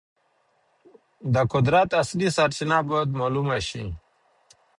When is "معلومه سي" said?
3.19-3.83